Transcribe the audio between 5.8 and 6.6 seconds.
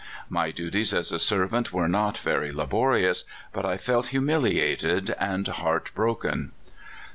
broken.